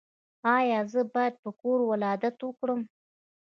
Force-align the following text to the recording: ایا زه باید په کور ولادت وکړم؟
ایا 0.55 0.79
زه 0.93 1.01
باید 1.13 1.35
په 1.43 1.49
کور 1.61 1.79
ولادت 1.91 2.37
وکړم؟ 2.43 2.81